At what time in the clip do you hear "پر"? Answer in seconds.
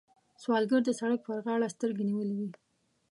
1.27-1.37